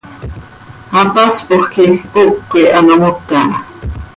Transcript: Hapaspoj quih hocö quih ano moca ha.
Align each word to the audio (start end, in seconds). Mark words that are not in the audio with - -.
Hapaspoj 0.93 1.61
quih 1.73 1.93
hocö 1.99 2.23
quih 2.49 2.69
ano 2.77 2.93
moca 3.01 3.39
ha. 3.49 3.55